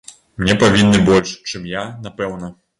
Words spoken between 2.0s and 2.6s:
напэўна.